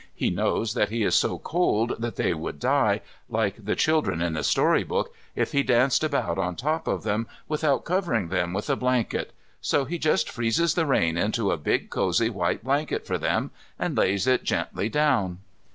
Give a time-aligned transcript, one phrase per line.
[0.15, 4.33] He knows that he is so cold that they would die, like the children in
[4.33, 8.67] the story book, if he danced about on top of them, without covering them with
[8.67, 13.19] a blanket So he just freezes the rain into a big cosy white blanket for
[13.19, 15.37] them and lays It gently down."